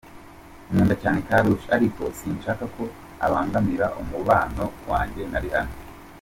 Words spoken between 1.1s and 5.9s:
Karrueche ariko sinshaka ko abangamira umubano wanjye na Rihanna.